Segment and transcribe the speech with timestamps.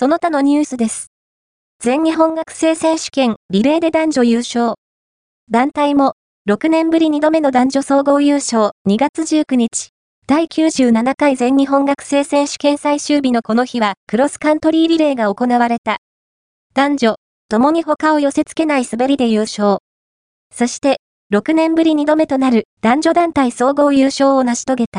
[0.00, 1.12] その他のニュースです。
[1.78, 4.76] 全日本学生選手権リレーで男女優勝。
[5.50, 6.14] 団体も
[6.48, 9.90] 6年ぶり2度目の男女総合優勝2月19日。
[10.26, 15.98] 第97回全日本学生選手権最終日のこの日はクロスカントリーリレーが行われた。
[16.72, 17.16] 男女、
[17.50, 19.80] 共に他を寄せ付けない滑りで優勝。
[20.50, 24.98] そして、6年ぶり2度目となる男女団体総合優勝を成し遂げた。